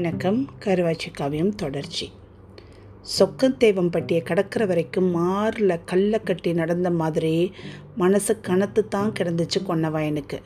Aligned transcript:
வணக்கம். 0.00 0.48
கருவாச்சி 0.64 1.08
காவியம் 1.12 1.54
தொடர்ச்சி. 1.54 2.12
சொக்கந்தேவம்பட்டியை 3.18 4.20
கடக்கிற 4.22 4.66
வரைக்கும் 4.66 5.16
மாரில் 5.16 5.80
கல்லை 5.84 6.20
கட்டி 6.22 6.52
நடந்த 6.52 6.90
மாதிரி 6.90 7.52
மனசு 7.96 8.40
கனத்து 8.40 8.88
தான் 8.88 9.12
கிடந்துச்சு 9.12 9.58
கொன்னவாயனுக்கு. 9.60 10.38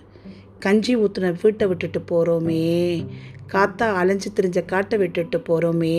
கஞ்சி 0.64 0.92
ஊற்றுன 0.96 1.32
வீட்டை 1.42 1.64
விட்டுட்டு 1.68 2.00
போகிறோமே 2.10 2.64
காத்தா 3.52 3.86
அலைஞ்சு 4.00 4.28
திரிஞ்ச 4.36 4.58
காட்டை 4.64 4.96
விட்டுட்டு 4.98 5.38
போகிறோமே 5.48 5.98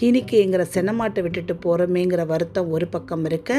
தீனிக்கைங்கிற 0.00 0.62
செனமாட்டை 0.74 1.20
விட்டுட்டு 1.22 1.54
போகிறோமேங்கிற 1.54 2.22
வருத்தம் 2.26 2.70
ஒரு 2.70 2.86
பக்கம் 2.88 3.24
இருக்க 3.24 3.52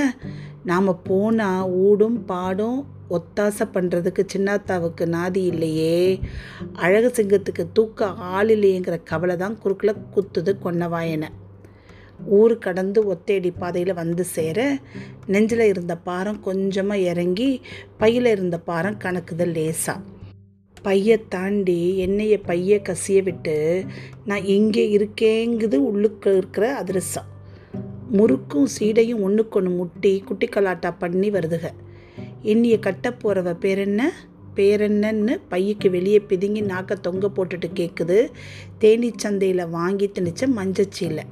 நாம் 0.64 0.92
போனால் 1.04 1.70
ஊடும் 1.86 2.20
பாடும் 2.26 2.80
ஒத்தாசை 3.10 3.66
பண்ணுறதுக்கு 3.74 4.24
சின்னாத்தாவுக்கு 4.34 5.04
நாதி 5.08 5.42
இல்லையே. 5.46 5.98
அழகு 6.76 7.10
சிங்கத்துக்கு 7.18 7.64
தூக்க 7.74 8.10
ஆள் 8.36 8.50
இல்லையேங்கிற 8.50 8.98
கவலை 9.04 9.36
தான் 9.36 9.58
குறுக்கில் 9.60 10.02
குத்துது 10.16 10.54
கொன்னவாயனை. 10.64 11.30
ஊர் 12.38 12.56
கடந்து 12.58 13.00
ஒத்தேடி 13.14 13.52
பாதையில் 13.60 13.94
வந்து 13.94 14.24
சேர 14.26 14.60
நெஞ்சில் 15.28 15.66
இருந்த 15.68 15.96
பாரம் 15.98 16.40
கொஞ்சமாக 16.42 17.08
இறங்கி 17.12 17.50
பையில் 17.98 18.26
இருந்த 18.26 18.60
பாரம் 18.70 19.02
கணக்குது 19.04 19.48
லேசாக 19.54 20.00
பையை 20.82 21.28
தாண்டி 21.30 22.08
என்னையை 22.08 22.40
பையை 22.46 22.82
கசிய 22.82 23.24
விட்டு 23.24 23.86
நான் 24.26 24.44
இங்கே 24.44 24.84
இருக்கேங்குது 24.98 25.76
உள்ளுக்கு 25.76 26.38
இருக்கிற 26.38 26.76
அதிரசம். 26.76 27.26
முறுக்கும் 28.10 28.68
சீடையும் 28.80 29.22
ஒன்றுக்கொன்று 29.22 29.70
முட்டி 29.70 30.20
குட்டி 30.20 30.48
கலாட்டா 30.48 30.96
பண்ணி 31.00 31.30
வருதுக. 31.30 31.66
என்னையை 32.44 32.80
கட்ட 32.80 33.10
போகிறவ 33.10 33.54
பேர் 33.54 33.78
என்ன 33.78 34.12
பேர் 34.54 34.82
என்னன்னு 34.82 35.34
பையக்கு 35.52 35.90
வெளியே 35.90 36.22
பிதுங்கி 36.30 36.62
நாக்க 36.64 36.94
தொங்க 36.94 37.28
போட்டுட்டு 37.28 37.68
கேட்குது 37.76 38.32
தேனி 38.78 39.12
சந்தையில் 39.16 39.68
வாங்கி 39.68 40.08
திணிச்ச 40.08 40.42
மஞ்சச்சீலை 40.56 41.26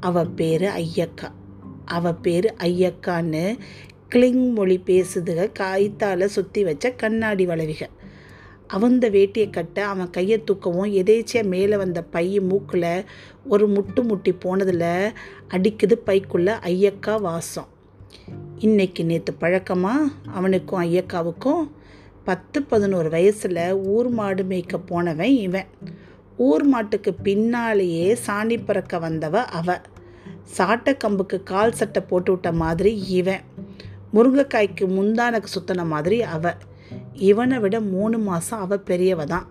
அவ 0.00 0.24
பேர் 0.24 0.62
ஐயக்கா. 0.62 1.28
அவ 1.84 2.12
பேர் 2.14 2.54
ஐயக்கான்னு 2.58 3.58
கிளிங் 4.08 4.52
மொழி 4.52 4.80
பேசுதுக 4.86 5.52
காய்த்தால் 5.52 6.26
சுற்றி 6.26 6.64
வச்ச 6.64 6.90
கண்ணாடி 6.90 7.46
வளவிகள் 7.46 7.92
அவந்த 8.66 9.10
வேட்டியை 9.10 9.50
கட்ட 9.50 9.86
அவன் 9.86 10.10
கையை 10.10 10.42
தூக்கவும் 10.46 10.92
எதேச்சியாக 10.92 11.42
மேலே 11.42 11.76
வந்த 11.76 12.02
பை 12.02 12.40
மூக்கில் 12.40 13.04
ஒரு 13.48 13.68
முட்டு 13.68 14.02
முட்டி 14.02 14.32
போனதில் 14.32 15.12
அடிக்குது 15.48 15.94
பைக்குள்ளே 16.06 16.54
ஐயக்கா 16.70 17.20
வாசம். 17.20 17.66
இன்னைக்கு 18.58 19.04
நேற்று 19.04 19.34
பழக்கமாக 19.34 20.12
அவனுக்கும் 20.32 20.82
ஐயக்காவுக்கும் 20.82 21.70
பத்து 22.24 22.62
பதினோரு 22.62 23.08
வயசில் 23.08 23.74
ஊர் 23.74 24.08
மாடு 24.08 24.42
மேய்க்க 24.42 24.78
போனவன் 24.78 25.36
இவன். 25.36 25.66
ஊர் 26.36 26.64
மாட்டுக்கு 26.64 27.14
பின்னாலேயே 27.14 28.18
சாணி 28.26 28.64
பறக்க 28.64 28.98
வந்தவ 28.98 29.34
அவ. 29.34 29.80
சாட்டை 30.42 30.96
கம்புக்கு 31.04 31.42
கால் 31.42 31.72
சட்டை 31.72 32.02
போட்டு 32.02 32.30
விட்ட 32.32 32.52
மாதிரி 32.52 33.06
இவன். 33.08 33.40
முருங்கைக்காய்க்கு 34.14 34.80
முந்தானக்கு 34.80 35.46
சுத்தின 35.54 35.86
மாதிரி 35.86 36.22
அவ. 36.22 36.54
இவனை 37.14 37.58
விட 37.58 37.80
மூணு 37.80 38.18
மாதம் 38.18 38.60
அவள் 38.60 38.86
பெரியவ 38.86 39.24
தான். 39.24 39.46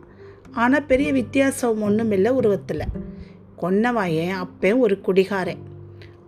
ஆனால் 0.52 0.86
பெரிய 0.86 1.12
வித்தியாசம் 1.12 1.82
ஒன்றும் 1.82 2.12
இல்லை 2.12 2.32
உருவத்தில். 2.32 2.92
கொன்னவாயன் 3.62 4.30
அப்பேன் 4.30 4.78
ஒரு 4.78 5.02
குடிகாரன். 5.02 5.62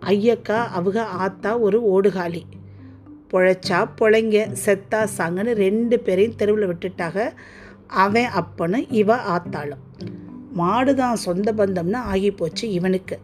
ஐயக்கா 0.00 0.58
அவங்க 0.68 1.04
ஆத்தா 1.04 1.58
ஒரு 1.58 1.78
ஓடுகாலி. 1.94 2.42
பொழைச்சா 3.32 3.88
பொழைங்க 4.00 4.48
செத்தா 4.64 5.08
சாங்கன்னு 5.18 5.52
ரெண்டு 5.52 6.00
பேரையும் 6.00 6.36
தெருவில் 6.36 6.66
விட்டுட்டாக 6.66 7.32
அவன் 7.86 8.30
அப்பனு 8.40 8.86
இவ 8.90 9.16
ஆத்தாளும். 9.16 9.84
மாடு 10.52 10.94
தான் 10.94 11.16
சொந்த 11.16 11.52
பந்தம்னு 11.52 12.00
ஆகி 12.12 12.30
போச்சு 12.30 12.70
இவனுக்கு. 12.70 13.18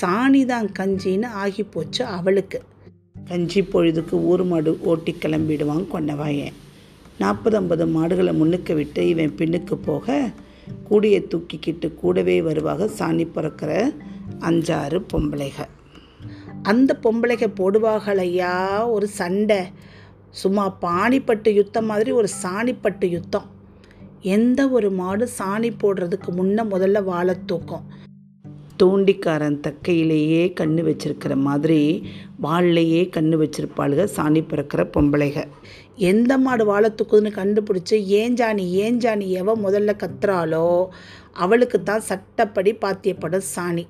சாணி 0.00 0.44
தான் 0.44 0.68
கஞ்சின்னு 0.78 1.28
ஆகி 1.44 1.62
போச்சு 1.62 2.04
அவளுக்கு. 2.04 2.60
கஞ்சி 3.28 3.62
பொழுதுக்கு 3.62 4.12
ஊர் 4.12 4.44
மாடு 4.44 4.78
ஓட்டி 4.82 5.16
கிளம்பிடுவான் 5.20 5.88
கொண்டவாயன் 5.88 6.54
நாற்பது 7.18 7.56
ஐம்பது 7.56 7.86
மாடுகளை 7.86 8.32
முன்னுக்கு 8.32 8.74
விட்டு 8.74 9.08
இவன் 9.08 9.34
பின்னுக்கு 9.38 9.74
போக 9.74 10.30
கூடியை 10.84 11.20
தூக்கிக்கிட்டு 11.22 11.94
கூடவே 11.94 12.42
வருவாக 12.42 12.88
சாணி 12.98 13.26
பிறக்கிற 13.34 13.94
அஞ்சாறு 14.40 15.04
பொம்பளைக 15.12 15.64
அந்த 16.62 16.98
பொம்பளைக 17.02 17.46
போடுவாகளையா 17.60 18.54
ஒரு 18.90 19.08
சண்டை. 19.08 19.58
சும்மா 20.30 20.76
பாணிப்பட்டு 20.80 21.48
யுத்தம் 21.52 21.86
மாதிரி 21.86 22.10
ஒரு 22.10 22.28
சாணிப்பட்டு 22.42 23.04
யுத்தம். 23.04 23.44
எந்த 24.20 24.68
ஒரு 24.68 24.90
மாடு 24.90 25.28
சாணி 25.38 25.70
போடுறதுக்கு 25.82 26.30
முன்ன 26.30 26.64
முதல்ல 26.70 27.04
வாழை 27.04 27.34
தூக்கும்? 27.46 27.84
தூண்டிக்காரன் 28.82 29.60
தக்கையிலேயே 29.60 30.42
கண்ணு 30.60 30.82
வச்சிருக்கிற 30.88 31.36
மாதிரி 31.36 32.06
வாள்லையே 32.42 33.02
கண்ணு 33.16 33.36
வச்சிருப்பாளுக 33.42 34.08
சாணி 34.16 34.42
பிறக்கிற 34.42 34.84
பொம்பளைக 34.96 35.44
எந்த 35.96 36.38
மாடு 36.38 36.64
வாழை 36.64 36.90
தூக்குதுன்னு 36.90 37.30
கண்டுபிடிச்சி 37.38 37.90
ஏஞ்சாணி 37.90 38.64
ஏஞ்சாணி 38.82 39.26
எவ 39.26 39.56
முதல்ல 39.56 39.92
கத்துறாளோ 39.96 40.86
அவளுக்கு 41.32 41.82
தான் 41.82 42.00
சட்டப்படி 42.00 42.74
பாத்தியப்படும் 42.74 43.42
சாணி. 43.56 43.86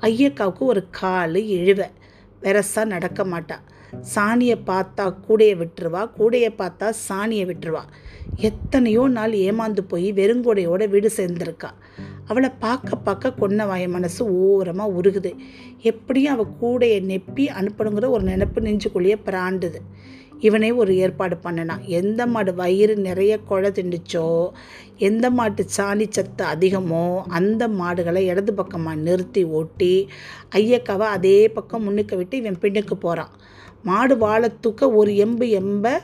ஐயக்காவுக்கு 0.00 0.58
ஒரு 0.58 0.86
கால் 0.90 1.34
இழுவ. 1.34 1.84
வெரசா 2.42 2.84
நடக்க 2.84 3.24
மாட்டா. 3.24 3.56
சாணியை 4.00 4.58
பார்த்தா 4.66 5.14
கூடையை 5.28 5.56
விட்டுருவா 5.56 6.10
கூடையை 6.18 6.50
பார்த்தா 6.58 6.90
சாணியை 6.90 7.46
விட்டுருவா. 7.46 7.82
எத்தனையோ 8.36 9.08
நாள் 9.08 9.32
ஏமாந்து 9.32 9.80
போய் 9.80 10.12
வெறுங்கூடையோட 10.12 10.88
வீடு 10.88 11.10
சேர்ந்துருக்கா. 11.16 11.70
அவளை 12.24 12.50
பார்க்க 12.58 12.96
பார்க்க 12.96 13.34
கொன்னவாய 13.40 13.88
மனசு 13.88 14.38
ஓரமாக 14.38 15.00
உருகுது. 15.00 15.34
எப்படியும் 15.80 16.32
அவள் 16.32 16.52
கூடையை 16.62 17.02
நெப்பி 17.02 17.48
அனுப்பணுங்கிற 17.60 18.08
ஒரு 18.08 18.24
நினப்பு 18.24 18.60
நெஞ்சுக்குள்ளேயே 18.60 19.16
பிராண்டுது. 19.26 19.78
இவனே 20.40 20.72
ஒரு 20.72 20.96
ஏற்பாடு 20.96 21.36
பண்ணினான். 21.36 21.84
எந்த 21.84 22.26
மாடு 22.26 22.54
வயிறு 22.54 22.96
நிறைய 22.96 23.38
குழ 23.38 23.70
திண்டுச்சோ 23.70 24.48
எந்த 24.96 25.30
மாட்டு 25.30 25.64
சாணி 25.76 26.06
சத்து 26.08 26.44
அதிகமோ 26.44 27.20
அந்த 27.28 27.68
மாடுகளை 27.68 28.24
இடது 28.26 28.54
பக்கமாக 28.54 28.96
நிறுத்தி 28.96 29.44
ஓட்டி 29.44 30.08
ஐயக்காவை 30.54 31.08
அதே 31.16 31.48
பக்கம் 31.48 31.82
முன்னுக்கு 31.82 32.16
விட்டு 32.16 32.36
இவன் 32.36 32.60
பின்னுக்கு 32.60 32.94
போகிறான் 32.94 33.32
மாடு 33.82 34.18
வாழை 34.18 34.48
தூக்க 34.60 34.90
ஒரு 34.90 35.12
எம்பு 35.12 35.46
எம்ப 35.60 35.98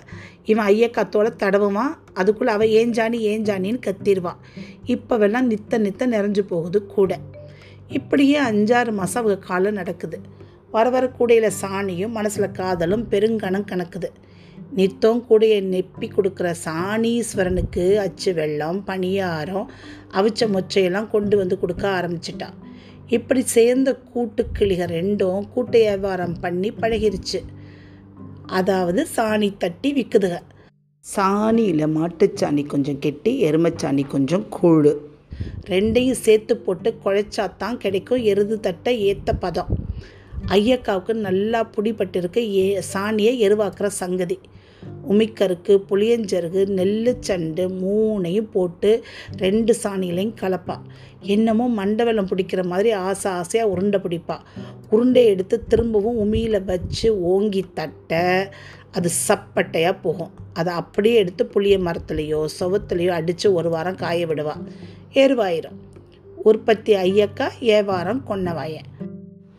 இவன் 0.44 0.66
ஐயக்காத்தோட 0.66 1.28
தடவுவான். 1.42 1.94
அதுக்குள்ளே 2.14 2.52
அவள் 2.52 2.68
ஏஞ்சாணி 2.68 3.18
ஏஞ்சாணின்னு 3.30 3.80
கத்திடுவான். 3.86 4.40
இப்போவெல்லாம் 4.86 5.48
நித்த 5.52 5.78
நித்த 5.78 6.06
நிறைஞ்சு 6.06 6.40
போகுது 6.40 6.86
கூட. 6.86 7.18
இப்படியே 7.88 8.40
அஞ்சாறு 8.40 8.92
மாதம் 8.92 9.24
அவங்க 9.24 9.46
காலம் 9.46 9.72
நடக்குது. 9.72 10.20
வர 10.74 10.90
வர 10.90 11.04
கூடையில் 11.08 11.56
சாணியும் 11.62 12.16
மனசில் 12.18 12.56
காதலும் 12.58 13.04
பெருங்கணம் 13.10 13.70
கணக்குது. 13.70 14.08
நித்தம் 14.78 15.24
கூடையை 15.28 15.58
நெப்பி 15.72 16.06
கொடுக்குற 16.08 16.48
சாணீஸ்வரனுக்கு 16.64 17.84
அச்சு 17.96 18.34
வெள்ளம் 18.34 18.84
பணியாரம் 18.86 19.66
அவிச்ச 20.18 20.48
மொச்சையெல்லாம் 20.54 21.10
கொண்டு 21.10 21.36
வந்து 21.36 21.58
கொடுக்க 21.58 21.84
ஆரம்பிச்சிட்டான் 21.88 22.56
இப்படி 23.08 23.42
சேர்ந்த 23.56 23.90
கூட்டுக்கிளிக 24.14 24.82
ரெண்டும் 24.86 25.48
கூட்டு 25.54 25.78
வியாபாரம் 25.78 26.36
பண்ணி 26.40 26.70
பழகிருச்சு. 26.80 27.40
அதாவது 28.46 29.06
சாணி 29.16 29.50
தட்டி 29.58 29.92
விற்குதுக 29.92 30.34
சாணியில் 31.04 31.84
மாட்டுச்சாணி 31.96 32.66
கொஞ்சம் 32.66 32.98
கெட்டி 32.98 33.32
எருமைச்சாணி 33.50 34.06
கொஞ்சம் 34.06 34.46
கூழு. 34.56 34.92
ரெண்டையும் 35.68 36.22
சேர்த்து 36.24 36.56
போட்டு 36.56 36.94
குழைச்சாத்தான் 37.04 37.76
கிடைக்கும். 37.76 38.22
எருது 38.22 38.60
தட்டை 38.60 38.94
ஏற்ற 39.00 39.32
பதம். 39.32 39.81
ஐயக்காவுக்கு 40.54 41.12
நல்லா 41.26 41.60
பிடிபட்டிருக்கு 41.76 42.38
ஏ 42.38 42.80
சாணியை 42.92 43.34
எருவாக்குற 43.48 43.86
சங்கதி. 43.86 44.38
உமிக்கருக்கு 45.10 45.74
புளியஞ்சருகு 45.88 46.62
நெல்லுச்சண்டு 46.78 47.64
மூணையும் 47.82 48.50
போட்டு 48.52 48.90
ரெண்டு 49.36 49.76
சாணியிலையும் 49.82 50.34
கலப்பா. 50.40 50.76
என்னமோ 51.20 51.66
மண்டவெல்லம் 51.76 52.30
பிடிக்கிற 52.32 52.62
மாதிரி 52.66 52.90
ஆசை 52.90 53.30
ஆசையாக 53.32 53.70
உருண்டை 53.70 54.00
பிடிப்பா. 54.00 54.36
உருண்டை 54.90 55.24
எடுத்து 55.24 55.66
திரும்பவும் 55.66 56.20
உமியில் 56.24 56.64
வச்சு 56.64 57.20
ஓங்கி 57.20 57.64
தட்ட 57.74 58.20
அது 58.90 59.10
சப்பட்டையாக 59.28 59.94
போகும். 60.02 60.32
அதை 60.52 60.72
அப்படியே 60.74 61.14
எடுத்து 61.14 61.46
புளிய 61.46 61.78
மரத்துலேயோ 61.78 62.46
சுவத்துலேயோ 62.60 63.08
அடித்து 63.08 63.52
ஒரு 63.52 63.70
வாரம் 63.70 63.96
காய 63.96 64.26
விடுவா. 64.26 64.56
ஏறுவாயிரும் 65.14 65.80
உற்பத்தி 66.42 66.94
ஐயக்கா 66.94 67.48
ஏவாரம் 67.60 68.22
கொன்னவாயன். 68.28 68.90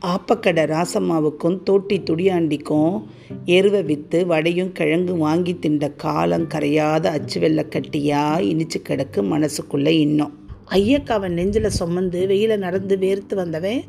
ஆப்பக்கடை 0.08 0.64
ராசம்மாவுக்கும் 0.66 1.64
தோட்டி 1.64 2.00
துடியாண்டிக்கும் 2.00 3.04
எருவை 3.46 3.84
விற்று 3.84 4.26
வடையும் 4.26 4.72
கிழங்கும் 4.72 5.18
வாங்கி 5.18 5.60
திண்ட 5.60 5.92
காலம் 5.92 6.48
கரையாத 6.48 7.06
அச்சு 7.06 7.40
வெள்ளை 7.40 7.66
கட்டியாக 7.70 8.42
இனிச்சு 8.42 8.80
கிடக்கு 8.90 9.22
மனசுக்குள்ளே 9.22 9.88
இன்னும் 9.88 10.34
ஐயக்காவன் 10.70 11.30
நெஞ்சில் 11.30 11.70
சுமந்து 11.70 12.28
வெயில 12.28 12.58
நடந்து 12.58 12.98
வேர்த்து 12.98 13.36
வந்தவன் 13.36 13.82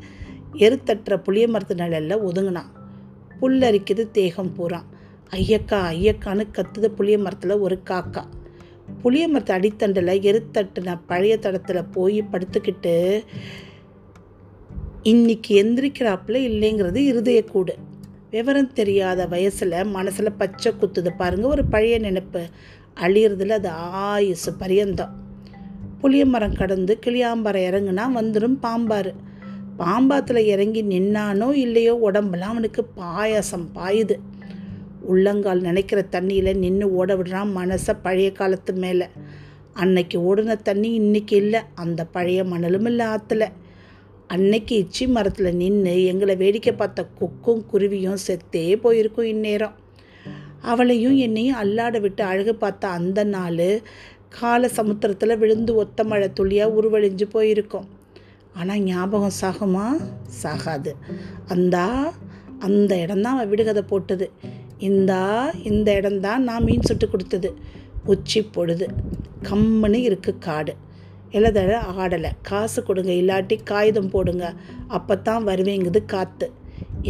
எருத்தட்டுற 0.53 1.17
புளிய 1.17 1.47
மரத்து 1.47 1.75
நிழலில் 1.75 2.23
ஒதுங்கினான். 2.23 2.71
புல்லரிக்குது 3.41 4.11
தேகம் 4.11 4.53
பூரா. 4.53 4.83
ஐயக்கா 5.31 5.79
ஐயக்கான்னு 5.91 6.47
கத்துது 6.53 6.85
புளிய 6.85 7.17
மரத்தில் 7.17 7.57
ஒரு 7.57 7.79
காக்கா. 7.89 8.23
புளிய 9.01 9.27
மரத்து 9.27 9.53
அடித்தண்டில் 9.53 10.13
எருத்தட்டுன 10.21 10.99
பழைய 11.07 11.37
தடத்தில் 11.37 11.85
போய் 11.85 12.23
படுத்துக்கிட்டு 12.31 13.23
இன்னைக்கு 15.05 15.63
எந்திரிக்கிறாப்புல 15.63 16.37
இல்லைங்கிறது 16.49 16.99
இருதயக்கூடு 17.11 17.73
விவரம் 18.31 18.73
தெரியாத 18.73 19.27
வயசில் 19.27 19.73
மனசில் 19.85 20.37
பச்சை 20.37 20.71
குத்துது 20.71 21.11
பாருங்கள் 21.17 21.49
ஒரு 21.49 21.65
பழைய 21.65 21.99
நினைப்பு. 21.99 22.41
அழியறதுல 22.99 23.49
அது 23.49 23.69
ஆயுசு 23.69 24.53
பரியந்தம். 24.53 25.11
புளிய 26.01 26.25
மரம் 26.25 26.55
கடந்து 26.55 26.99
கிளியாம்பரம் 27.05 27.65
இறங்குனா 27.69 28.05
வந்துடும் 28.15 28.57
பாம்பாறு. 28.61 29.11
பாம்பாத்தில் 29.79 30.41
இறங்கி 30.45 30.83
நின்னானோ 30.83 31.51
இல்லையோ 31.53 31.93
உடம்புலாம் 32.11 32.53
அவனுக்கு 32.53 32.85
பாயாசம் 32.97 33.67
பாயுது. 33.75 34.17
உள்ளங்கால் 35.01 35.61
நினைக்கிற 35.61 36.05
தண்ணியில் 36.11 36.57
நின்று 36.57 36.93
ஓட 36.93 37.15
விடுறான் 37.15 37.53
மனசை 37.55 37.95
பழைய 38.01 38.31
காலத்து 38.31 38.73
மேலே. 38.73 39.07
அன்னைக்கு 39.73 40.19
ஓடின 40.19 40.57
தண்ணி 40.61 40.93
இன்னைக்கு 40.93 41.35
இல்லை 41.35 41.61
அந்த 41.75 42.05
பழைய 42.05 42.43
மணலும் 42.43 42.85
இல்லை 42.85 43.05
ஆற்றுல 43.05 43.45
அன்னைக்கு 44.27 44.75
இச்சி 44.83 45.07
மரத்தில் 45.07 45.55
நின்று 45.55 46.03
எங்களை 46.05 46.35
வேடிக்கை 46.35 46.73
பார்த்த 46.73 47.07
கொக்கும் 47.19 47.65
குருவியும் 47.71 48.21
செத்தே 48.27 48.75
போயிருக்கும் 48.75 49.25
இந்நேரம். 49.25 49.75
அவளையும் 50.61 51.17
என்னையும் 51.17 51.59
அல்லாட 51.63 51.99
விட்டு 51.99 52.23
அழகு 52.23 52.55
பார்த்த 52.55 52.87
அந்த 52.87 53.23
நாள் 53.23 53.81
கால 54.29 54.67
சமுத்திரத்தில் 54.67 55.37
விழுந்து 55.37 55.75
ஒத்த 55.75 56.03
மழை 56.03 56.33
துளியாக 56.33 56.81
உருவழிஞ்சு 56.81 57.25
போயிருக்கோம். 57.33 57.87
ஆனால் 58.53 58.79
ஞாபகம் 58.79 59.37
சாகுமா? 59.41 59.85
சாகாது. 60.43 60.91
அந்தா 61.47 62.13
அந்த 62.59 62.97
இடம்தான் 62.97 63.33
அவன் 63.33 63.49
விடுகதை 63.49 63.81
போட்டது. 63.81 64.31
இந்தா 64.79 65.51
இந்த 65.63 65.93
இடம்தான் 65.93 66.43
நான் 66.43 66.63
மீன் 66.63 66.81
சுட்டு 66.81 67.09
கொடுத்தது. 67.09 67.55
உச்சி 68.05 68.41
பொழுது. 68.41 68.87
கம்முன்னு 69.41 70.01
இருக்குது 70.07 70.39
காடு. 70.39 70.75
எழுதழ 71.37 71.71
ஆடலை. 72.01 72.31
காசு 72.49 72.79
கொடுங்க 72.87 73.11
இல்லாட்டி 73.21 73.55
காகிதம் 73.71 74.11
போடுங்க. 74.13 74.45
அப்போ 74.97 75.13
தான் 75.27 75.47
வருவேங்குது 75.49 75.99
காற்று 76.13 76.47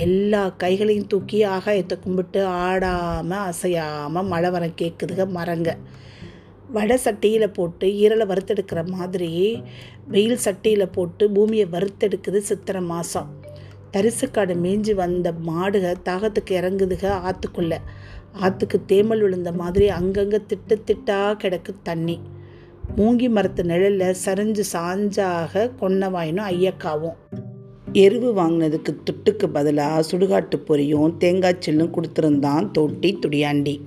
எல்லா 0.04 0.42
கைகளையும் 0.63 1.10
தூக்கி 1.12 1.38
ஆகாயத்தை 1.56 1.95
கும்பிட்டு 2.04 2.39
ஆடாமல் 2.63 3.45
அசையாமல் 3.51 4.30
மழை 4.31 4.50
வர 4.56 4.66
கேட்குதுங்க 4.81 5.25
மரங்க. 5.38 5.72
வடை 6.75 6.98
சட்டியில் 7.06 7.56
போட்டு 7.57 7.88
ஈரலை 8.04 8.25
வறுத்தெடுக்கிற 8.31 8.81
மாதிரி 8.94 9.31
வெயில் 10.13 10.44
சட்டியில் 10.45 10.94
போட்டு 10.95 11.24
பூமியை 11.36 11.66
வறுத்தெடுக்குது 11.75 12.39
சித்திரை 12.50 12.81
மாதம் 12.92 13.30
தரிசுக்காடு 13.94 14.54
மேய்ஞ்சி 14.63 14.94
வந்த 15.01 15.28
மாடுக 15.50 15.92
தாகத்துக்கு 16.07 16.54
இறங்குதுக 16.60 17.06
ஆற்றுக்குள்ளே 17.28 17.80
ஆற்றுக்கு 18.45 18.78
தேமல் 18.92 19.24
விழுந்த 19.25 19.51
மாதிரி 19.62 19.86
அங்கங்கே 20.00 20.39
திட்டு 20.50 20.78
திட்டாக 20.88 21.38
கிடக்கு 21.44 21.74
தண்ணி. 21.83 22.18
மூங்கி 22.93 23.29
மரத்து 23.29 23.63
நிழலில் 23.63 24.19
சரிஞ்சு 24.25 24.63
சாஞ்சாக 24.73 25.71
கொன்னவாயினும் 25.81 26.47
ஐயக்காவும். 26.51 27.17
எருவு 27.93 28.29
வாங்கினதுக்கு 28.39 28.91
துட்டுக்கு 29.07 29.47
பதிலாக 29.47 30.03
சுடுகாட்டு 30.11 30.57
பொரியும் 30.67 31.17
தேங்காய் 31.17 31.63
சில்லும் 31.65 31.93
கொடுத்துருந்தான் 31.95 32.71
தொட்டி 32.71 33.19
துடியாண்டி. 33.25 33.81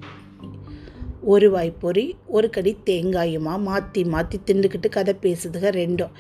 ஒரு 1.23 1.51
வாய் 1.51 1.73
பொறி 1.79 2.17
ஒரு 2.27 2.51
கடி 2.51 2.77
தேங்காயுமா 2.87 3.55
மாற்றி 3.59 4.05
மாற்றி 4.05 4.41
திண்டுக்கிட்டு 4.47 4.89
கதை 4.89 5.15
பேசுதுக 5.23 5.73
ரெண்டும். 5.81 6.13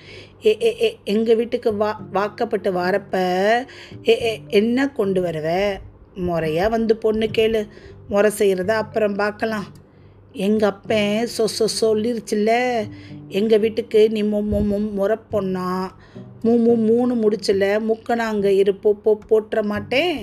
ஏ 0.46 0.58
ஏ 0.62 0.70
ஏ 0.82 0.98
எங்கள் 1.04 1.36
வீட்டுக்கு 1.36 1.76
வா 1.76 2.00
வாக்கப்பட்டு 2.12 2.72
வரப்ப 2.72 3.16
ஏ 4.08 4.16
ஏ 4.22 4.40
என்ன 4.48 4.88
கொண்டு 4.88 5.22
வரவ? 5.22 5.78
முறையாக 6.14 6.69
வந்து 6.69 6.96
பொண்ணு 6.96 7.26
கேளு. 7.26 7.66
முறை 8.08 8.30
செய்கிறத 8.38 8.69
அப்புறம் 8.69 9.14
பார்க்கலாம். 9.14 9.64
எங்கள் 10.46 10.69
அப்பன் 10.69 11.29
சொ 11.37 11.44
சொ 11.56 11.67
சொல்லிருச்சுல்ல? 11.81 12.52
எங்கள் 13.29 13.61
வீட்டுக்கு 13.61 14.00
நீ 14.11 14.20
மு 14.23 14.40
முறை 14.99 15.17
பொண்ணா 15.32 15.69
மூ 16.44 16.52
மூ 16.64 16.73
மூணு 16.88 17.12
முடிச்சில்ல? 17.14 17.67
முக்கணாங்க 17.88 18.46
இரு 18.61 18.75
போ 18.75 18.90
போ 19.05 19.12
போட்டுற 19.31 19.62
மாட்டேன். 19.62 20.17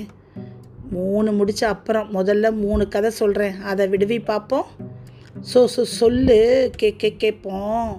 மூணு 0.91 1.31
முடிச்ச 1.31 1.63
அப்புறம் 1.65 2.09
முதல்ல 2.13 2.51
மூணு 2.55 2.83
கதை 2.87 3.09
சொல்கிறேன் 3.11 3.55
அதை 3.61 3.85
விடுவி 3.87 4.19
பார்ப்போம் 4.23 4.67
ஸோ 5.53 5.61
ஸோ 5.75 5.81
சொல்லு 5.99 6.37
கே 6.77 6.89
கே 6.95 7.09
கேட்போம் 7.15 7.89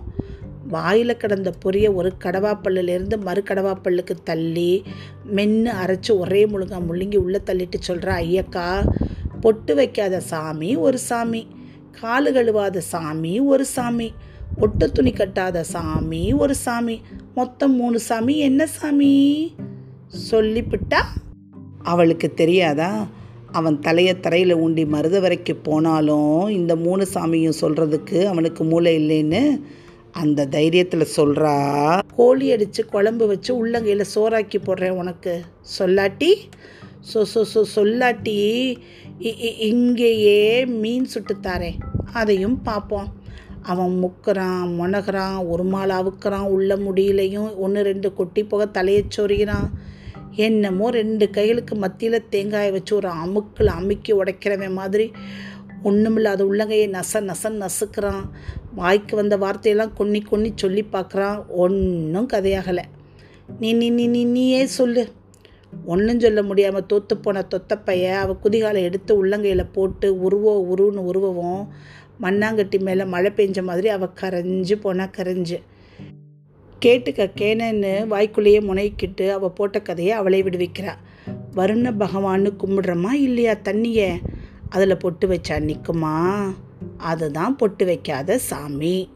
வாயில் 0.68 1.20
கிடந்த 1.22 1.50
பொரிய 1.64 1.86
ஒரு 1.94 2.10
கடவாப்பல்லுலேருந்து 2.24 3.16
மறு 3.18 3.42
கடவாப்பல்லுக்கு 3.42 4.14
தள்ளி 4.24 4.70
மென்று 5.36 5.70
அரைச்சி 5.82 6.12
ஒரே 6.18 6.42
முழுங்கா 6.46 6.78
முழுங்கி 6.88 7.16
உள்ளே 7.16 7.40
தள்ளிட்டு 7.46 7.80
சொல்கிற 7.80 8.12
ஐயக்கா 8.22 8.66
பொட்டு 9.40 9.74
வைக்காத 9.74 10.20
சாமி 10.30 10.70
ஒரு 10.86 10.98
சாமி. 11.08 11.42
காலு 12.00 12.32
கழுவாத 12.32 12.78
சாமி 12.78 13.40
ஒரு 13.40 13.64
சாமி. 13.64 14.12
ஒட்டு 14.60 14.92
துணி 14.92 15.10
கட்டாத 15.10 15.60
சாமி 15.60 16.32
ஒரு 16.32 16.54
சாமி. 16.54 17.00
மொத்தம் 17.34 17.74
மூணு 17.74 17.98
சாமி. 17.98 18.38
என்ன 18.38 18.66
சாமி? 18.66 19.54
சொல்லிவிட்டா 20.30 21.02
அவளுக்கு 21.82 22.34
தெரியாதா? 22.34 23.06
அவன் 23.52 23.78
தலையை 23.78 24.20
தரையில் 24.20 24.56
ஊண்டி 24.56 24.86
மருத 24.86 25.20
வரைக்கு 25.20 25.56
போனாலும் 25.62 26.48
இந்த 26.48 26.76
மூணு 26.76 27.06
சாமியும் 27.14 27.52
சொல்கிறதுக்கு 27.60 28.24
அவனுக்கு 28.24 28.64
மூளை 28.64 28.92
இல்லைன்னு 28.98 29.60
அந்த 30.12 30.46
தைரியத்தில் 30.46 31.06
சொல்கிறா 31.16 31.54
கோழி 32.16 32.52
அடித்து 32.52 32.86
குழம்பு 32.86 33.26
வச்சு 33.26 33.66
உள்ளங்கையில் 33.66 34.04
சோறாக்கி 34.14 34.56
போடுறேன் 34.64 34.96
உனக்கு. 35.02 35.42
சொல்லாட்டி? 35.78 36.34
சொ 37.14 37.24
சொ 37.34 37.44
சொ 37.54 37.62
சொல்லாட்டி. 37.76 38.76
இங்கேயே 39.18 40.64
மீன் 40.64 41.08
சுட்டுத்தாரே. 41.14 41.72
அதையும் 42.12 42.62
பார்ப்போம். 42.62 43.12
அவன் 43.62 44.02
முக்குறான் 44.02 44.64
முனகிறான் 44.78 45.48
ஒரு 45.48 45.64
மாலை 45.64 45.96
அவுக்குறான் 45.96 46.46
உள்ள 46.46 46.76
முடியலையும் 46.76 47.56
ஒன்று 47.56 47.82
ரெண்டு 47.82 48.12
கொட்டி 48.12 48.44
போக 48.44 48.66
தலையை 48.66 49.04
சொறிகிறான் 49.16 49.70
என்னமோ 50.36 50.90
ரெண்டு 50.90 51.30
கைகளுக்கு 51.30 51.74
மத்தியில் 51.74 52.28
தேங்காயை 52.28 52.70
வச்சு 52.70 52.94
ஒரு 52.96 53.08
அமுக்கில் 53.08 53.66
அமுக்கி 53.66 54.14
உடைக்கிறவன் 54.14 54.72
மாதிரி. 54.72 55.10
ஒன்றுமில்லாத 55.82 56.44
உள்ளங்கையை 56.44 56.88
நச 56.88 57.20
நசன் 57.20 57.66
நசுக்கிறான். 57.66 58.24
வாய்க்கு 58.74 59.16
வந்த 59.16 59.36
வார்த்தையெல்லாம் 59.36 59.92
கொன்னி 59.98 60.20
கொன்னி 60.30 60.52
சொல்லி 60.54 60.84
பார்க்குறான். 60.92 61.46
ஒன்றும் 61.48 62.28
கதையாகலை. 62.28 62.82
நீ 63.60 63.72
நீ 63.72 63.90
நீ 63.90 64.06
நீ 64.06 64.24
நீயே 64.24 64.66
சொல்லு. 64.66 65.08
ஒன்றும் 65.84 66.20
சொல்ல 66.20 66.42
முடியாமல் 66.42 66.86
தோற்று 66.86 67.16
போன 67.16 67.46
தொத்தப்பைய 67.50 68.12
அவள் 68.12 68.36
குதிகாலை 68.44 68.82
எடுத்து 68.82 69.26
உள்ளங்கையில் 69.26 69.72
போட்டு 69.72 70.14
உருவோ 70.14 70.74
உருன்னு 70.74 70.98
உருவவும் 70.98 71.68
மண்ணாங்கட்டி 72.22 72.80
மேலே 72.80 73.04
மழை 73.04 73.32
பெஞ்ச 73.36 73.62
மாதிரி 73.62 73.88
அவள் 73.88 74.16
கரைஞ்சு 74.20 74.74
போனால் 74.74 75.10
கரைஞ்சு. 75.16 75.62
கேட்டுக்க 76.84 77.30
கேனன்னு 77.40 77.92
வாய்க்குள்ளேயே 78.06 78.60
முனைக்கிட்டு 78.60 79.30
அவள் 79.30 79.50
போட்ட 79.50 79.80
கதையை 79.80 80.12
அவளே 80.12 80.42
விடுவிக்கிறா. 80.42 80.94
வருண 81.56 81.92
பகவான்னு 81.92 82.52
கும்பிடுறமா 82.58 83.12
இல்லையா 83.12 83.52
தண்ணியை? 83.52 84.20
அதில் 84.68 84.96
பொட்டு 84.96 85.28
வச்சா 85.28 85.50
நிற்குமா 85.50 86.44
அதுதான் 86.96 87.56
பொட்டு 87.56 87.84
வைக்காத 87.84 88.38
சாமி. 88.38 89.10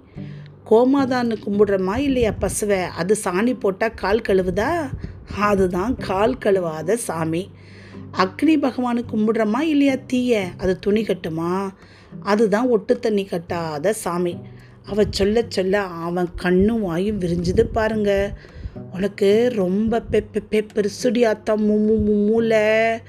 கோமாதான்னு 0.71 1.37
கும்பிடுறமா 1.47 1.97
இல்லையா 1.97 2.33
பசுவை? 2.41 2.83
அது 2.83 3.17
சாணி 3.25 3.61
போட்டால் 3.61 3.95
கால் 3.95 4.27
கழுவுதா? 4.29 4.91
அதுதான் 5.39 5.97
கால் 5.97 6.37
கழுவாத 6.37 6.95
சாமி. 6.95 7.51
அக்னி 8.13 8.57
பகவானு 8.63 9.05
கும்பிடுறோமா 9.13 9.61
இல்லையா 9.61 9.95
தீய? 10.07 10.49
அது 10.57 10.79
துணி 10.79 11.03
கட்டுமா? 11.03 11.69
அதுதான் 12.21 12.67
ஒட்டு 12.67 12.99
தண்ணி 12.99 13.29
கட்டாத 13.31 13.91
சாமி. 13.91 14.37
அவ 14.85 15.05
சொல்ல 15.11 15.45
சொல்ல 15.49 15.83
அவன் 15.83 16.29
கண்ணும் 16.35 16.81
வாயும் 16.81 17.19
விரிஞ்சுது 17.19 17.61
பாருங்க. 17.61 18.33
உனக்கு 18.93 19.51
ரொம்ப 19.55 20.03
பெப்பெ 20.11 20.67
பெருசுடி 20.75 21.25
அத்தா 21.25 21.51
மூ 21.51 21.77
மூ 22.07 23.01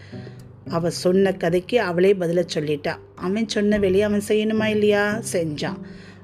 அவ 0.69 0.89
சொன்ன 0.89 1.31
கதைக்கு 1.31 1.81
அவளே 1.81 2.13
பதில 2.13 2.47
சொல்லிட்டா. 2.53 2.95
அவன் 3.15 3.47
சொன்ன 3.47 3.77
வேலையை 3.77 4.07
அவன் 4.07 4.21
செய்யணுமா 4.27 4.65
இல்லையா? 4.65 5.19
செஞ்சான். 5.31 5.77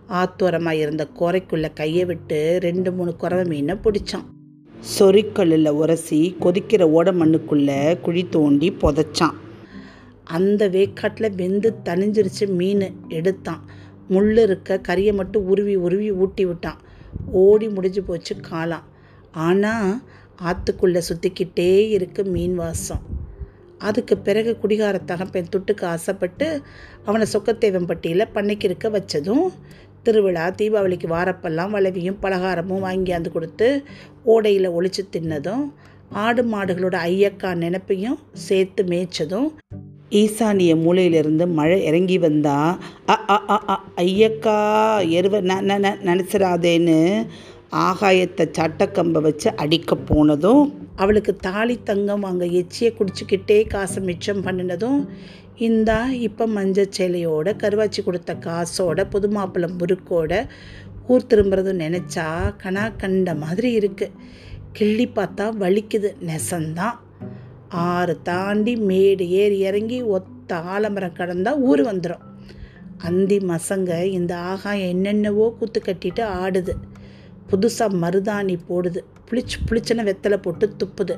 ஆத்தோரமாக 0.10 0.72
இருந்த 0.72 1.08
குறைக்குள்ள 1.20 1.74
கையை 1.74 2.06
விட்டு 2.06 2.58
ரெண்டு 2.62 2.92
மூணு 2.92 3.16
குறவை 3.16 3.46
மீனை 3.46 3.76
பிடிச்சான். 3.76 4.37
சொறிக்கல்லில் 4.82 5.70
உரசி 5.70 6.36
கொதிக்கிற 6.42 6.82
ஓட 6.82 7.12
மண்ணுக்குள்ளே 7.12 8.00
குழி 8.00 8.28
தோண்டி 8.30 8.72
புதைச்சான். 8.72 9.38
அந்த 10.24 10.70
வேக்காட்டில் 10.70 11.36
வெந்து 11.36 11.76
தணிஞ்சிருச்சு 11.86 12.48
மீன் 12.48 12.96
எடுத்தான். 13.10 13.62
முள் 14.08 14.38
இருக்க 14.38 14.82
கறியை 14.88 15.14
மட்டும் 15.14 15.46
உருவி 15.46 15.76
உருவி 15.76 16.12
ஊட்டி 16.12 16.46
விட்டான். 16.46 16.80
ஓடி 17.32 17.70
முடிஞ்சு 17.70 18.04
போச்சு 18.04 18.36
காலாம் 18.52 18.84
ஆனால் 19.32 20.02
ஆற்றுக்குள்ளே 20.42 21.02
சுற்றிக்கிட்டே 21.10 21.90
இருக்கு 21.90 22.24
மீன் 22.24 22.56
வாசம். 22.56 23.26
அதுக்கு 23.78 24.18
பிறகு 24.18 24.58
குடிகார 24.58 24.98
தகப்பன் 24.98 25.50
துட்டுக்கு 25.56 25.84
ஆசைப்பட்டு 25.84 26.62
அவனை 27.06 27.28
சொக்கத்தேவம்பட்டியில் 27.34 28.32
பண்ணைக்கு 28.34 28.64
இருக்க 28.64 28.90
வச்சதும் 28.90 29.50
திருவிழா 30.08 30.46
தீபாவளிக்கு 30.58 31.08
வாரப்பெல்லாம் 31.08 31.72
வளவியும் 31.72 32.22
பலகாரமும் 32.22 32.86
வாங்கியாந்து 32.86 33.32
கொடுத்து 33.32 33.70
ஓடையில் 34.26 34.74
ஒழிச்சு 34.74 35.04
தின்னதும் 35.14 35.66
ஆடு 36.18 36.42
மாடுகளோட 36.46 36.98
ஐயக்கா 37.08 37.50
நினப்பையும் 37.58 38.20
சேர்த்து 38.42 38.84
மேய்ச்சதும் 38.84 39.50
ஈசானிய 40.14 40.74
மூலையிலிருந்து 40.76 41.46
மழை 41.52 41.78
இறங்கி 41.84 42.18
வந்தா 42.18 42.58
அ 43.08 43.16
அ 43.28 43.38
அ 43.68 43.76
ஐயக்கா 44.04 44.58
எருவ 45.18 45.42
ந 45.42 45.56
ந 45.62 45.78
ந 45.78 45.90
நினச்சிடாதேன்னு 46.06 47.00
ஆகாயத்தை 47.82 48.46
சட்டக்கம்பை 48.52 49.22
வச்சு 49.22 49.50
அடிக்க 49.56 49.96
போனதும் 50.04 50.62
அவளுக்கு 50.96 51.34
தாலி 51.42 51.76
தங்கம் 51.84 52.24
அங்கே 52.26 52.48
எச்சியை 52.54 52.92
குடிச்சிக்கிட்டே 52.94 53.58
காசை 53.68 54.02
மிச்சம் 54.04 54.44
பண்ணினதும் 54.46 55.00
இந்தா 55.58 56.12
இப்போ 56.12 56.48
மஞ்சள் 56.48 56.94
சேலையோட 56.98 57.48
கருவாச்சி 57.62 58.04
கொடுத்த 58.04 58.34
காசோட 58.34 59.10
புது 59.10 59.28
மாப்பிளம் 59.30 59.78
முறுக்கோட 59.80 60.48
ஊர் 61.08 61.26
திரும்புறதும் 61.30 61.82
நினச்சா 61.84 62.26
கனா 62.64 62.92
கண்ட 62.98 63.34
மாதிரி 63.36 63.70
இருக்குது 63.78 64.16
கிள்ளி 64.72 65.06
பார்த்தா 65.08 65.46
வலிக்குது 65.64 66.10
நெசந்தான். 66.28 66.98
ஆறு 67.70 68.22
தாண்டி 68.22 68.76
மேடு 68.76 69.30
ஏறி 69.30 69.58
இறங்கி 69.60 70.02
ஒத்த 70.02 70.56
ஆலமரம் 70.56 71.18
கடந்தால் 71.20 71.60
ஊர் 71.60 71.82
வந்துடும் 71.82 72.26
அந்தி 72.98 73.38
மசங்க 73.38 74.04
இந்த 74.04 74.38
ஆகாயம் 74.38 74.90
என்னென்னவோ 74.90 75.56
கூத்து 75.60 75.82
கட்டிட்டு 75.86 76.24
ஆடுது. 76.44 76.76
புதுசாக 77.50 77.98
மருதாணி 78.04 78.58
போடுது. 78.70 79.02
புளிச்சு 79.30 79.58
புளிச்சுன்னு 79.70 80.08
வெத்தலை 80.10 80.38
போட்டு 80.38 80.76
துப்புது. 80.84 81.16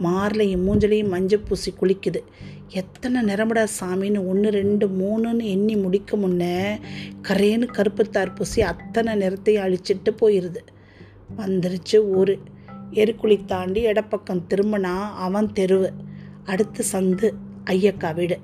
மார்லையும் 0.00 0.64
மூஞ்சலையும் 0.66 1.08
மஞ்சள் 1.08 1.44
பூசி 1.48 1.74
குளிக்குது. 1.80 2.20
எத்தனை 2.68 3.22
நிறமடா 3.22 3.66
சாமின்னு 3.80 4.26
ஒன்று 4.26 4.50
ரெண்டு 4.50 4.86
மூணுன்னு 4.88 5.42
எண்ணி 5.42 5.76
முடிக்க 5.76 6.16
முன்னே 6.16 6.78
கரேன்னு 7.28 7.66
கருப்புத்தார் 7.72 8.34
பூசி 8.34 8.62
அத்தனை 8.62 9.14
நிறத்தையும் 9.14 9.64
அழிச்சிட்டு 9.66 10.10
போயிடுது 10.22 10.62
வந்துருச்சு 11.36 11.96
ஊர். 11.96 12.38
எருக்குழி 12.92 13.44
தாண்டி 13.44 13.80
இடப்பக்கம் 13.80 14.46
திரும்பினா 14.50 14.96
அவன் 15.14 15.50
தெருவு. 15.54 15.90
அடுத்து 16.44 16.84
சந்து 16.92 17.30
ஐயக்கா 17.66 18.14
வீடு. 18.14 18.38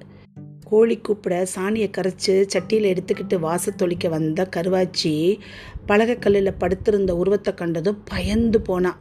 கோழி 0.65 0.97
கூப்பிட 0.99 1.47
சாணியை 1.47 1.91
கரைச்சி 1.91 2.27
சட்டியில் 2.27 2.89
எடுத்துக்கிட்டு 2.93 3.39
வாச 3.39 3.71
தொளிக்க 3.71 4.09
வந்த 4.09 4.49
கருவாச்சி 4.57 5.39
பலகைக்கல்லில் 5.89 6.59
படுத்திருந்த 6.59 7.17
உருவத்தை 7.17 7.55
கண்டதும் 7.55 8.03
பயந்து 8.05 8.61
போனான் 8.61 8.99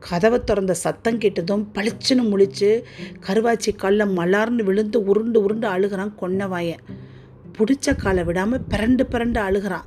கதவை 0.00 0.44
திறந்த 0.44 0.74
சத்தம் 0.74 1.18
கேட்டதும் 1.18 1.70
பளிச்சுன்னு 1.74 2.22
முழிச்சு 2.32 2.82
கருவாச்சி 3.26 3.76
காலில் 3.76 4.16
மலார்னு 4.16 4.62
விழுந்து 4.62 5.04
உருண்டு 5.04 5.42
உருண்டு 5.42 5.68
அழுகிறான் 5.68 6.12
கொன்னவாயன். 6.20 6.82
பிடிச்ச 7.58 7.96
காலை 7.96 8.24
விடாமல் 8.24 8.62
பிறண்டு 8.70 9.00
பிறண்டு 9.10 9.38
அழுகிறான். 9.48 9.86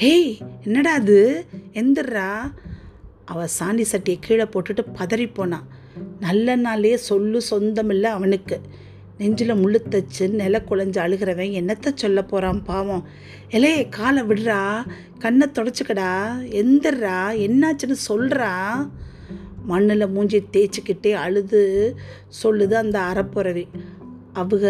ஹேய் 0.00 0.40
என்னடா 0.64 0.92
அது? 0.92 1.46
எந்திரா 1.72 2.52
அவ 3.24 3.44
சாணி 3.44 3.84
சட்டியை 3.92 4.16
கீழே 4.20 4.42
போட்டுட்டு 4.42 4.84
பதறி 4.94 5.34
போனான் 5.34 5.66
நல்ல 6.20 6.56
நாளே 6.56 6.96
சொல்லு 6.96 7.40
சொந்தமில்லை 7.50 8.10
அவனுக்கு. 8.10 8.60
நெஞ்சில் 9.18 9.54
முள்ளு 9.54 9.80
தச்சு 9.90 10.30
நில 10.30 10.62
குழஞ்சு 10.68 10.98
அழுகிறவன் 11.04 11.52
என்னத்த 11.52 11.92
சொல்ல 11.94 12.22
போகிறான் 12.22 12.62
பாவம். 12.62 13.08
எலே 13.50 13.88
காலை 13.88 14.22
விடுறா. 14.22 14.86
கண்ணை 15.18 15.46
தொடச்சிக்கடா. 15.46 16.12
எந்திரா 16.60 17.18
என்னாச்சுன்னு 17.46 17.96
சொல்கிறா 18.08 18.52
மண்ணில் 19.70 20.12
மூஞ்சி 20.14 20.40
தேய்ச்சிக்கிட்டே 20.54 21.12
அழுது 21.24 21.62
சொல்லுது 22.42 22.74
அந்த 22.74 22.98
அறப்புறவி. 23.10 23.64
அவங்க 24.32 24.66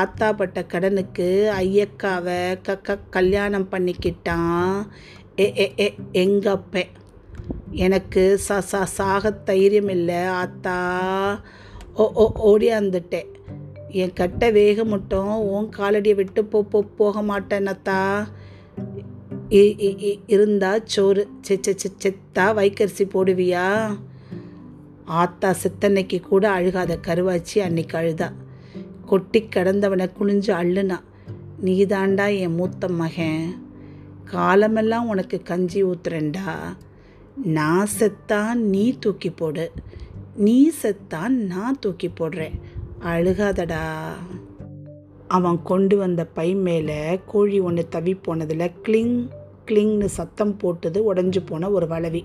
ஆத்தாப்பட்ட 0.00 0.58
கடனுக்கு 0.66 1.26
ஐயக்காவை 1.58 2.38
க 2.62 2.76
க 2.86 2.98
கல்யாணம் 3.16 3.70
பண்ணிக்கிட்டான் 3.72 4.70
எ 5.36 5.46
எ 5.64 5.66
எ 5.86 5.88
எங்கப்ப? 6.22 6.74
எனக்கு 7.84 8.22
ச 8.46 8.58
ச 8.70 8.82
சாக 8.96 9.32
தைரியம் 9.48 9.92
இல்லை 9.96 10.20
ஆத்தா. 10.40 10.76
ஓ 11.94 12.04
ஓ 12.14 12.24
ஓடியாந்துட்டேன் 12.50 13.30
என் 14.02 14.14
கட்ட 14.14 14.44
வேக 14.50 14.84
மட்டும் 14.84 15.32
உன் 15.50 15.68
காலடியை 15.76 16.14
விட்டு 16.14 16.40
போ 16.44 16.58
போ 16.72 16.78
போக 16.98 17.22
மாட்டேன்னத்தா 17.22 17.98
இருந்தா 20.26 20.78
சோறு. 20.84 21.28
செத்தா 21.48 22.14
வைக்கரிசி 22.34 23.08
போடுவியா? 23.14 23.96
ஆத்தா 25.04 25.54
சித்தன்னைக்கு 25.62 26.20
கூட 26.20 26.50
அழுகாத 26.50 26.98
கருவாச்சி 27.06 27.58
அன்னைக்கு 27.58 27.98
அழுதா. 27.98 28.32
கொட்டி 29.06 29.42
கடந்தவனை 29.42 30.10
குனிஞ்சு 30.20 30.52
அள்ளுனா 30.60 31.00
நீதாண்டா 31.64 32.38
என் 32.38 32.54
மூத்த 32.54 32.88
மகன். 32.88 33.66
காலமெல்லாம் 34.24 35.08
உனக்கு 35.08 35.42
கஞ்சி 35.42 35.84
ஊத்துறேன்டா. 35.84 36.76
நான் 37.44 37.88
செத்தா 37.98 38.54
நீ 38.54 38.96
தூக்கி 39.00 39.30
போடு. 39.30 39.72
நீ 40.36 40.70
செத்தா 40.82 41.28
நான் 41.28 41.78
தூக்கி 41.78 42.08
போடுறேன். 42.08 42.60
அழுகாதடா. 43.02 44.12
அவன் 45.34 45.62
கொண்டு 45.62 45.96
வந்த 45.96 46.24
பை 46.24 46.54
மேலே 46.54 47.18
கோழி 47.26 47.60
ஒன்று 47.60 47.88
தவி 47.92 48.18
போனதில் 48.22 48.70
கிளிங் 48.82 49.28
கிளிங்னு 49.66 50.04
சத்தம் 50.04 50.56
போட்டது 50.56 51.14
உடஞ்சி 51.14 51.46
போன 51.46 51.70
ஒரு 51.70 51.86
வளவி. 51.86 52.24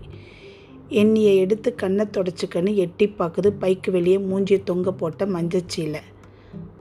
எண்ணியை 0.90 1.38
எடுத்து 1.38 1.76
கண்ணை 1.76 2.06
தொடச்சிக்கன்னு 2.06 2.76
எட்டி 2.76 3.16
பார்க்குது 3.20 3.54
பைக்கு 3.62 3.92
வெளியே 3.92 4.18
மூஞ்சியை 4.18 4.64
தொங்க 4.64 4.92
போட்ட 4.92 5.26
மஞ்சச்சீலை. 5.26 6.00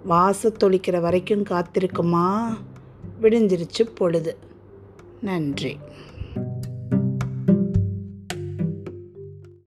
வாச 0.05 0.49
தொளிக்கிற 0.49 1.01
வரைக்கும் 1.01 1.43
காத்திருக்குமா? 1.43 2.57
விடிஞ்சிருச்சு 3.23 3.95
பொழுது. 3.95 4.37
நன்றி. 5.21 5.77